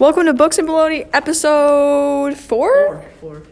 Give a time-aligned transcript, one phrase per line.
[0.00, 3.42] Welcome to Books and Baloney, episode four Four.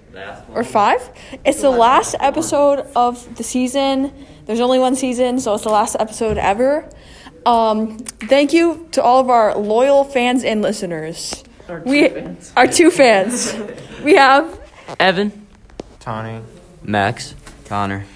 [0.54, 1.10] or five.
[1.44, 4.12] It's the last episode of the season.
[4.46, 6.88] There's only one season, so it's the last episode ever.
[7.44, 11.44] Um, thank you to all of our loyal fans and listeners.
[11.68, 12.52] Our two We fans.
[12.56, 13.54] our two fans.
[14.02, 14.58] we have
[14.98, 15.46] Evan.
[16.00, 16.40] Tawny.
[16.82, 17.34] Max.
[17.66, 18.06] Connor.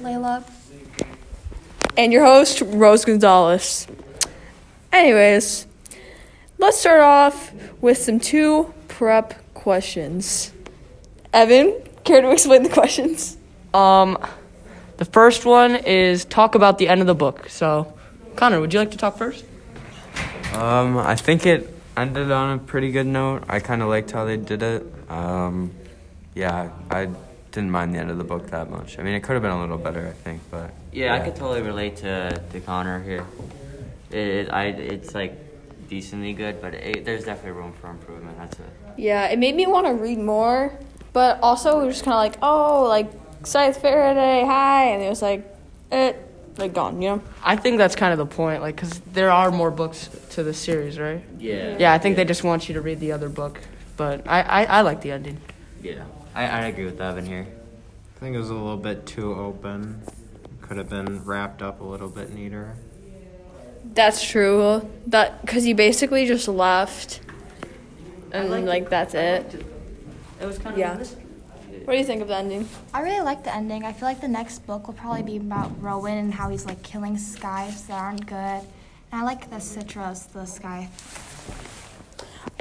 [0.00, 0.44] Layla.
[1.96, 3.88] and your host Rose Gonzalez.
[4.92, 5.66] Anyways,
[6.64, 7.52] let's start off
[7.82, 10.50] with some two prep questions.
[11.30, 13.36] Evan, care to explain the questions?
[13.74, 14.16] Um,
[14.96, 17.50] the first one is talk about the end of the book.
[17.50, 17.92] So,
[18.34, 19.44] Connor, would you like to talk first?
[20.54, 21.68] Um, I think it
[21.98, 23.44] ended on a pretty good note.
[23.46, 24.86] I kind of liked how they did it.
[25.10, 25.70] Um,
[26.34, 27.10] yeah, I
[27.52, 28.98] didn't mind the end of the book that much.
[28.98, 31.36] I mean, it could have been a little better, I think, but Yeah, I could
[31.36, 33.26] totally relate to, to Connor here.
[34.10, 35.36] It, it I it's like
[35.94, 38.36] decently good, but it, there's definitely room for improvement.
[38.36, 38.66] That's it.
[38.96, 40.76] Yeah, it made me want to read more,
[41.12, 43.12] but also it was just kind of like, oh, like
[43.44, 45.46] Scythe Faraday, hi, and it was like,
[45.92, 46.16] it,
[46.58, 47.22] like gone, you know?
[47.44, 50.52] I think that's kind of the point, like, because there are more books to the
[50.52, 51.22] series, right?
[51.38, 51.76] Yeah.
[51.78, 53.60] Yeah, I think they just want you to read the other book.
[53.96, 55.40] But I, I, I like the ending.
[55.80, 56.02] Yeah.
[56.34, 57.46] I, I agree with Evan here.
[58.16, 60.02] I think it was a little bit too open.
[60.60, 62.74] Could have been wrapped up a little bit neater.
[63.92, 64.88] That's true.
[65.08, 67.20] That because he basically just left,
[68.32, 69.64] and like, that's it.
[70.40, 71.04] It was kind Yeah.
[71.84, 72.66] What do you think of the ending?
[72.94, 73.84] I really like the ending.
[73.84, 76.82] I feel like the next book will probably be about Rowan and how he's like
[76.82, 78.36] killing scythes that aren't good.
[78.36, 78.64] And
[79.12, 80.88] I like the Citras, the sky.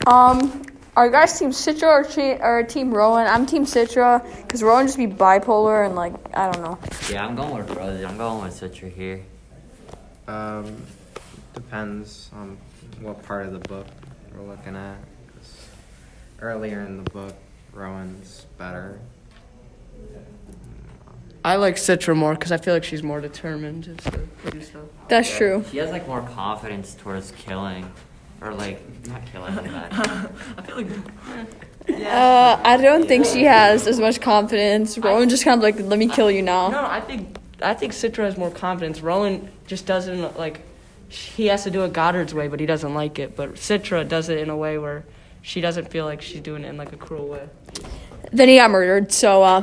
[0.07, 0.63] Um,
[0.97, 3.25] are you guys team Citra or, chi- or team Rowan?
[3.27, 6.77] I'm team Citra because Rowan just be bipolar and like I don't know.
[7.09, 8.03] Yeah, I'm going with Rose.
[8.03, 9.23] I'm going with Citra here.
[10.27, 10.75] Um,
[11.53, 12.57] depends on
[13.01, 13.87] what part of the book
[14.35, 14.97] we're looking at.
[15.33, 15.67] 'Cause
[16.41, 17.35] Earlier in the book,
[17.73, 18.99] Rowan's better.
[21.45, 23.95] I like Citra more because I feel like she's more determined to
[24.45, 24.81] to do stuff.
[25.09, 25.65] That's Yeah, true.
[25.71, 27.91] She has like more confidence towards killing,
[28.41, 29.53] or like not killing.
[29.55, 29.65] But
[30.57, 30.87] I feel like.
[31.85, 32.17] Yeah.
[32.17, 34.97] Uh, I don't think she has as much confidence.
[34.97, 36.69] Rowan just kind of like, let me kill you now.
[36.69, 39.01] no, I think I think Citra has more confidence.
[39.01, 40.61] Rowan just doesn't like.
[41.13, 43.35] He has to do it Goddard's way, but he doesn't like it.
[43.35, 45.05] But Citra does it in a way where
[45.41, 47.47] she doesn't feel like she's doing it in like a cruel way.
[48.31, 49.61] Then he got murdered, so uh,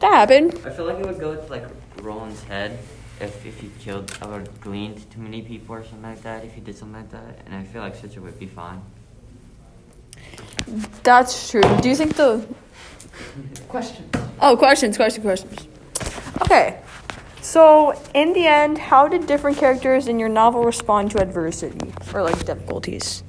[0.00, 0.60] that happened.
[0.64, 1.64] I feel like it would go to like
[2.02, 2.78] Roland's head
[3.20, 6.44] if if he killed or gleaned too many people or something like that.
[6.44, 8.82] If he did something like that, and I feel like Citra would be fine.
[11.02, 11.62] That's true.
[11.82, 12.44] Do you think the
[13.68, 14.08] Question.
[14.40, 15.68] Oh, questions, questions, questions.
[16.42, 16.80] Okay.
[17.44, 22.22] So, in the end, how did different characters in your novel respond to adversity or
[22.22, 23.22] like difficulties?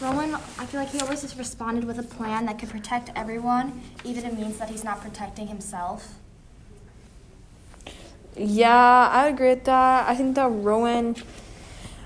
[0.00, 3.82] Rowan, I feel like he always just responded with a plan that could protect everyone,
[4.04, 6.14] even if it means that he's not protecting himself.
[8.36, 10.08] Yeah, I agree with that.
[10.08, 11.16] I think that Rowan,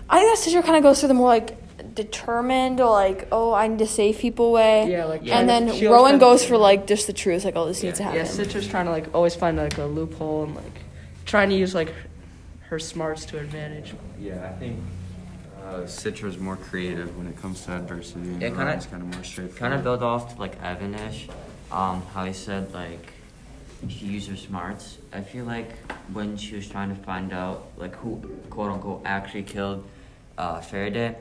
[0.09, 1.68] I think that Citra kind of goes through the more like
[1.99, 4.91] determined or like, oh, I need to save people way.
[4.91, 5.39] Yeah, like yeah.
[5.39, 8.05] and then she Rowan goes for like just the truth, like, oh, this needs to
[8.05, 8.21] happen.
[8.21, 8.45] Yeah, happen.
[8.45, 10.79] Citra's trying to like always find like a loophole and like
[11.27, 11.93] trying to use like
[12.71, 13.95] her smarts to advantage.
[14.19, 14.79] yeah, I think
[15.65, 18.21] uh, Citra's more creative when it comes to adversity.
[18.21, 19.59] And Yeah, kinda- Rowan's kind of more straightforward.
[19.59, 21.29] Kind of build off to like Evanish,
[21.73, 23.13] um, how he said like
[23.89, 24.99] she used her smarts.
[25.13, 25.71] I feel like
[26.13, 28.11] when she was trying to find out like who
[28.51, 29.85] quote unquote actually killed
[30.37, 31.17] uh, Faraday,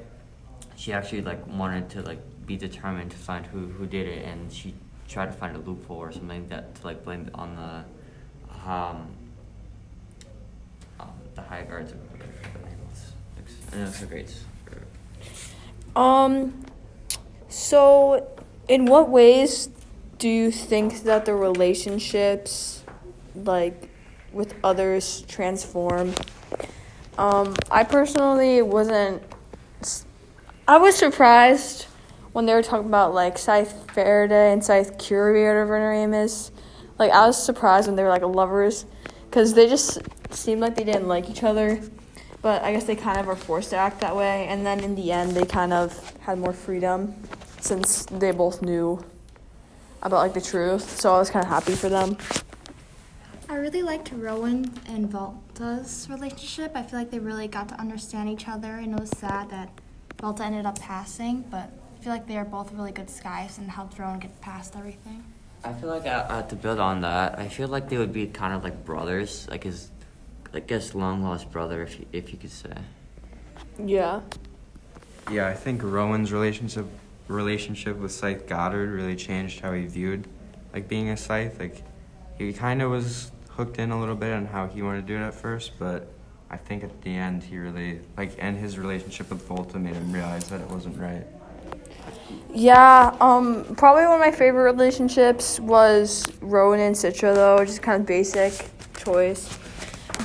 [0.78, 4.54] she actually like wanted to like be determined to find who who did it, and
[4.54, 4.74] she
[5.10, 9.08] tried to find a loophole or something that to like blame on the um,
[11.00, 11.92] um the high guards.
[11.92, 12.22] Or whatever
[13.72, 14.34] it's great.
[15.96, 16.66] Um,
[17.50, 18.28] so
[18.68, 19.70] in what ways
[20.20, 22.84] do you think that the relationships,
[23.36, 23.90] like
[24.32, 26.14] with others, transform?
[27.18, 29.24] Um, I personally wasn't.
[30.67, 31.85] I was surprised
[32.34, 36.14] when they were talking about like Scythe Faraday and Scythe Curie or whatever her name
[36.14, 36.52] is.
[36.99, 38.85] Like I was surprised when they were like lovers,
[39.29, 39.99] because they just
[40.31, 41.81] seemed like they didn't like each other
[42.41, 44.47] but I guess they kind of are forced to act that way.
[44.47, 47.16] And then in the end, they kind of had more freedom
[47.59, 49.03] since they both knew
[50.02, 50.99] about like the truth.
[50.99, 52.17] So I was kind of happy for them.
[53.49, 56.72] I really liked Rowan and Volta's relationship.
[56.75, 59.70] I feel like they really got to understand each other, and it was sad that
[60.19, 61.69] Volta ended up passing, but
[61.99, 65.23] I feel like they are both really good scythes and helped Rowan get past everything.
[65.64, 68.28] I feel like I, uh, to build on that, I feel like they would be
[68.28, 69.91] kind of like brothers, like his,
[70.53, 72.73] like his long lost brother, if you, if you could say.
[73.84, 74.22] Yeah.
[75.29, 76.85] Yeah, I think Rowan's relationship
[77.28, 80.25] relationship with Scythe Goddard really changed how he viewed
[80.73, 81.59] like being a Scythe.
[81.59, 81.84] Like
[82.37, 85.16] he kind of was hooked in a little bit on how he wanted to do
[85.16, 86.08] it at first, but
[86.49, 90.11] I think at the end he really like and his relationship with Volta made him
[90.11, 91.26] realize that it wasn't right.
[92.53, 98.02] Yeah, um, probably one of my favorite relationships was Rowan and Citra, though, just kind
[98.02, 99.58] of basic choice.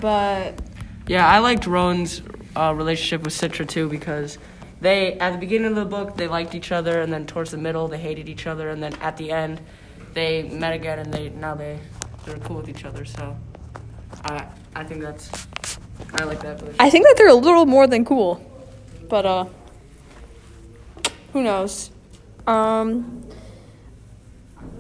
[0.01, 0.59] But
[1.07, 2.23] Yeah, I liked Rowan's
[2.57, 4.39] uh, relationship with Citra too because
[4.81, 7.59] they at the beginning of the book they liked each other and then towards the
[7.59, 9.61] middle they hated each other and then at the end
[10.13, 11.79] they met again and they now they
[12.25, 13.05] they're cool with each other.
[13.05, 13.37] So
[14.25, 15.47] I I think that's
[16.15, 16.63] I like that.
[16.79, 18.45] I think that they're a little more than cool.
[19.09, 19.45] But uh
[21.33, 21.91] who knows?
[22.47, 23.23] Um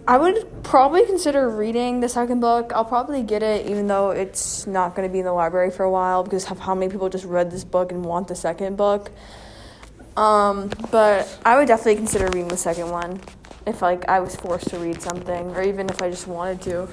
[0.07, 2.73] I would probably consider reading the second book.
[2.75, 5.85] I'll probably get it even though it's not going to be in the library for
[5.85, 8.77] a while because of how many people just read this book and want the second
[8.77, 9.11] book.
[10.17, 13.21] Um but I would definitely consider reading the second one
[13.67, 16.89] if like I was forced to read something or even if I just wanted to.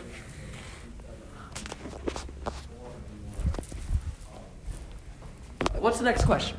[5.79, 6.57] What's the next question?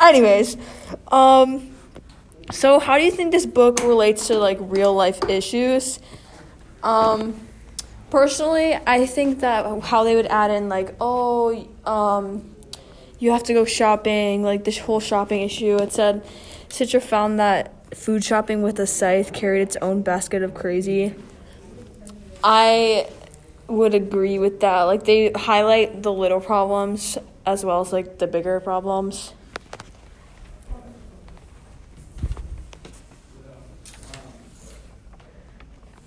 [0.00, 0.56] Anyways,
[1.08, 1.74] um,
[2.50, 5.98] so how do you think this book relates to like real life issues?
[6.82, 7.40] Um,
[8.10, 12.54] personally, I think that how they would add in like, oh, um,
[13.18, 15.76] you have to go shopping, like this whole shopping issue.
[15.76, 16.24] It said
[16.68, 21.14] Citra found that food shopping with a scythe carried its own basket of crazy.
[22.44, 23.08] I
[23.66, 24.82] would agree with that.
[24.82, 29.32] Like they highlight the little problems as well as like the bigger problems.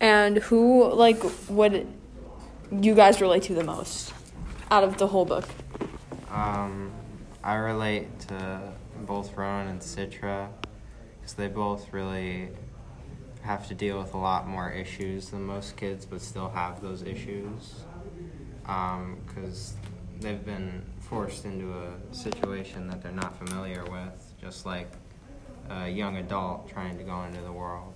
[0.02, 1.88] And who like would
[2.72, 4.14] you guys relate to the most
[4.70, 5.48] out of the whole book?
[6.30, 6.92] Um,
[7.44, 8.62] I relate to
[9.06, 10.50] both Rowan and Citra
[11.20, 12.50] because they both really
[13.42, 17.02] have to deal with a lot more issues than most kids, but still have those
[17.02, 17.84] issues.
[18.62, 19.74] Because
[20.20, 24.88] they've been forced into a situation that they're not familiar with, just like
[25.70, 27.94] a young adult trying to go into the world.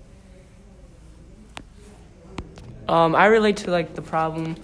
[2.87, 4.55] Um, I relate to like the problem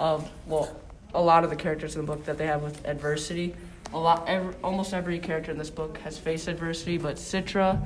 [0.00, 0.76] of well,
[1.14, 3.54] a lot of the characters in the book that they have with adversity.
[3.92, 7.80] A lot, every, almost every character in this book has faced adversity, but Citra,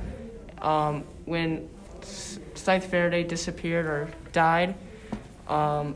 [0.63, 1.69] um, when
[2.01, 4.75] Scythe Faraday disappeared or died,
[5.49, 5.95] um,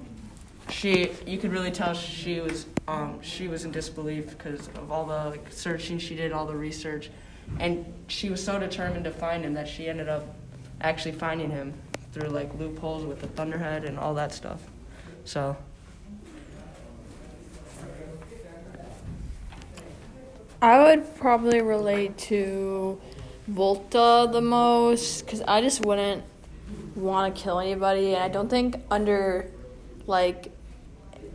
[0.69, 5.07] she you could really tell she was um, she was in disbelief because of all
[5.07, 7.11] the like, searching she did, all the research,
[7.59, 10.37] and she was so determined to find him that she ended up
[10.83, 11.73] actually finding him
[12.13, 14.61] through like loopholes with the Thunderhead and all that stuff.
[15.25, 15.57] So
[20.61, 23.01] I would probably relate to
[23.49, 26.25] Volta the most because I just wouldn't
[26.95, 29.51] want to kill anybody, and I don't think under
[30.07, 30.53] like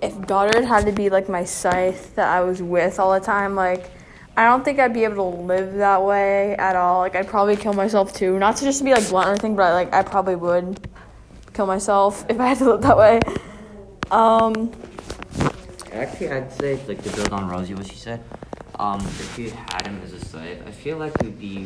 [0.01, 3.55] if Goddard had to be like my scythe that I was with all the time,
[3.55, 3.89] like
[4.35, 6.99] I don't think I'd be able to live that way at all.
[6.99, 9.73] Like I'd probably kill myself too, not to just be like blunt or anything, but
[9.73, 10.88] like I probably would
[11.53, 13.19] kill myself if I had to live that way.
[14.11, 14.71] Um,
[15.91, 18.23] Actually, I'd say like to build on Rosie what she said.
[18.77, 21.66] Um, if you had him as a scythe, I feel like you'd be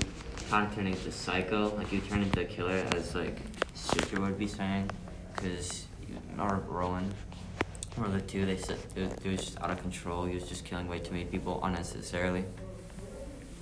[0.50, 1.76] kind of turning into psycho.
[1.76, 3.38] Like you'd turn into a killer, as like
[3.76, 4.90] Citra would be saying,
[5.36, 5.88] because
[6.40, 7.14] or Rowan,
[8.00, 10.26] or the two, they said it was, it was just out of control.
[10.26, 12.46] He was just killing way too many people unnecessarily.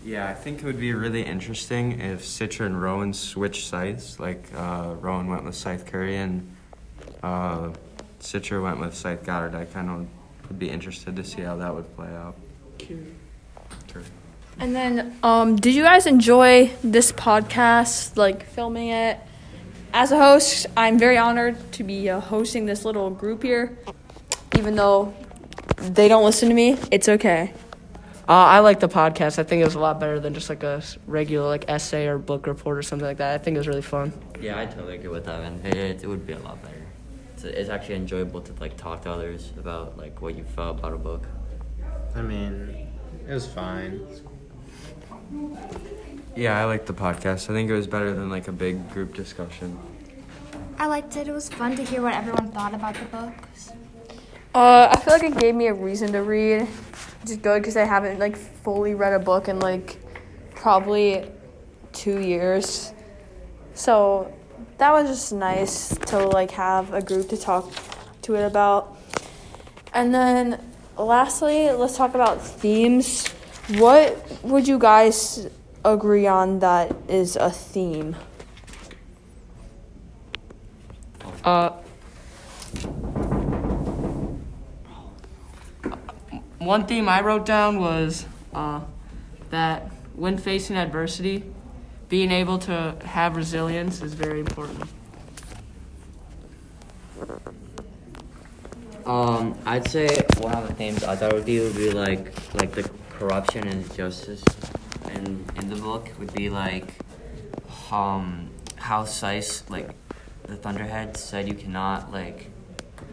[0.04, 4.20] Yeah, I think it would be really interesting if Citra and Rowan switched sides.
[4.20, 6.56] Like uh, Rowan went with Scythe Curie and
[7.22, 7.70] uh,
[8.22, 9.56] Citra went with Scythe Goddard.
[9.56, 10.08] I kind of
[10.48, 12.36] would be interested to see how that would play out.
[13.92, 14.04] Sure.
[14.60, 19.18] And then, um, did you guys enjoy this podcast, like filming it?
[19.94, 23.78] As a host, I'm very honored to be uh, hosting this little group here.
[24.58, 25.14] Even though
[25.78, 27.54] they don't listen to me, it's okay.
[28.28, 29.40] uh, I like the podcast.
[29.40, 32.18] I think it was a lot better than just like a regular like essay or
[32.18, 33.34] book report or something like that.
[33.36, 34.12] I think it was really fun.
[34.42, 35.62] Yeah, I totally agree with that, man.
[35.64, 36.76] It, it, it would be a lot better.
[37.34, 40.94] It's, it's actually enjoyable to like talk to others about like what you felt about
[40.94, 41.26] a book.
[42.16, 42.88] I mean,
[43.28, 44.06] it was fine.
[46.36, 47.50] Yeah, I liked the podcast.
[47.50, 49.78] I think it was better than like a big group discussion.
[50.78, 51.28] I liked it.
[51.28, 53.72] It was fun to hear what everyone thought about the books.
[54.54, 57.78] Uh, I feel like it gave me a reason to read, which is good because
[57.78, 59.98] I haven't like fully read a book in like
[60.56, 61.30] probably
[61.94, 62.92] two years.
[63.76, 64.34] So
[64.80, 67.72] that was just nice to like have a group to talk
[68.24, 68.98] to it about.
[69.94, 70.60] And then
[70.98, 73.28] lastly, let's talk about themes.
[73.78, 75.48] What would you guys
[75.86, 78.16] agree on that is a theme?
[81.44, 81.72] Uh,
[86.70, 88.82] one theme I wrote down was uh,
[89.50, 91.44] that when facing adversity,
[92.10, 94.88] being able to have resilience is very important.
[99.04, 102.72] Um, I'd say one of the themes I thought would be would be like like
[102.74, 104.44] the corruption and justice,
[105.16, 106.94] in in the book would be like
[107.92, 109.90] um how scythes like
[110.44, 112.52] the Thunderhead said you cannot like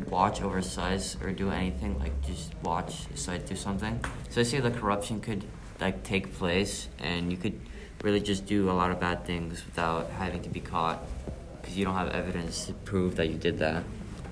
[0.09, 4.01] watch over scythes or do anything like just watch scythes do something.
[4.31, 5.45] So I say the corruption could
[5.81, 7.59] like take place and you could
[8.03, 11.03] really just do a lot of bad things without having to be caught
[11.61, 13.85] because you don't have evidence to prove that you did that.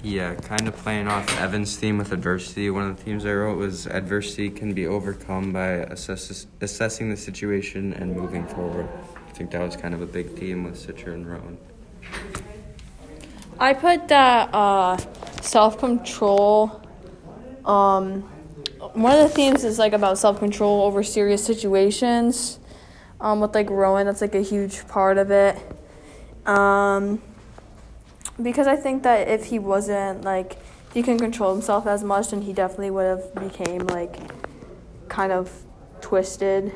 [0.02, 2.68] Yeah, kind of playing off Evan's theme with adversity.
[2.68, 7.16] One of the themes I wrote was adversity can be overcome by assess- assessing the
[7.16, 8.86] situation and moving forward.
[9.28, 11.56] I think that was kind of a big theme with Citra and Rowan.
[13.58, 14.98] I put that uh,
[15.42, 16.80] self control.
[17.64, 18.22] Um,
[18.92, 22.58] one of the themes is like about self control over serious situations.
[23.20, 25.56] Um, with like Rowan, that's like a huge part of it.
[26.46, 27.22] Um,
[28.42, 30.58] because I think that if he wasn't like
[30.92, 34.16] he can control himself as much, then he definitely would have became like
[35.08, 35.50] kind of
[36.00, 36.72] twisted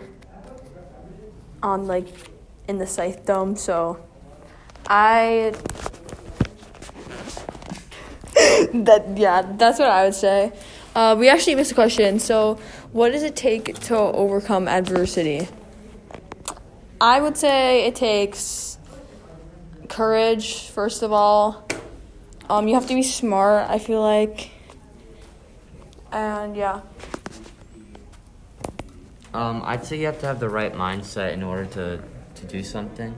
[1.62, 2.07] on like
[2.67, 3.59] in the Scythedom.
[3.59, 4.05] So
[4.87, 5.55] I
[8.73, 10.53] that yeah, that's what I would say.
[10.95, 12.19] Uh, we actually missed a question.
[12.19, 12.59] So,
[12.93, 15.49] what does it take to overcome adversity?
[17.01, 18.79] I would say it takes
[19.89, 21.67] courage first of all.
[22.51, 23.69] Um, you have to be smart.
[23.69, 24.51] I feel like,
[26.11, 26.81] and yeah.
[29.35, 32.03] Um, I'd say you have to have the right mindset in order to,
[32.37, 33.15] to do something.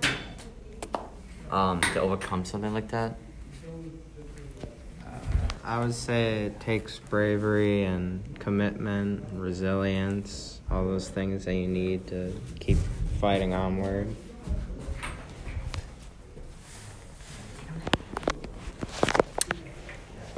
[1.51, 3.17] Um, to overcome something like that.
[5.71, 12.09] I would say it takes bravery and commitment, resilience, all those things that you need
[12.09, 12.77] to keep
[13.21, 14.09] fighting onward.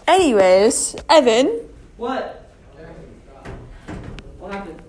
[0.06, 1.46] Anyways, Evan,
[1.96, 2.52] What?
[4.38, 4.82] What happened?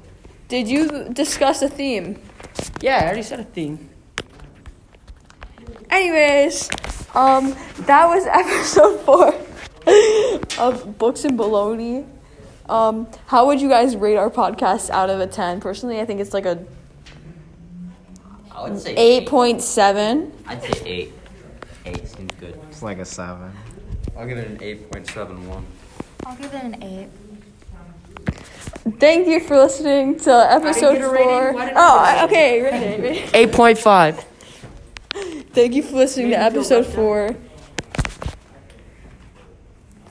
[0.49, 2.19] did you discuss a theme?
[2.81, 3.89] Yeah, I already said a theme.
[5.89, 6.69] Anyways,
[7.15, 9.33] um, that was episode four
[10.59, 12.07] of Books and Baloney.
[12.69, 15.59] Um, how would you guys rate our podcast out of a ten?
[15.59, 16.63] Personally, I think it's like a
[18.51, 20.31] I would say eight point seven.
[20.47, 21.13] I'd say eight.
[21.85, 22.57] Eight seems good.
[22.69, 23.51] It's like a seven.
[24.17, 25.63] I'll give it an 8.71.
[26.25, 27.09] I'll give it an eight.
[28.99, 31.53] Thank you for listening to episode get four.
[31.55, 33.29] Oh, I get a I- okay, rating, rating.
[33.33, 34.23] Eight point five.
[35.53, 37.35] Thank you for listening to Made me feel episode left four.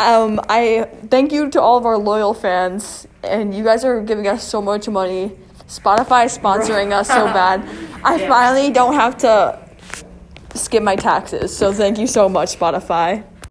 [0.02, 4.26] Um, I thank you to all of our loyal fans, and you guys are giving
[4.26, 5.30] us so much money.
[5.68, 7.62] Spotify is sponsoring us so bad.
[8.04, 9.60] I finally don't have to
[10.54, 13.22] skip my taxes, so thank you so much, Spotify.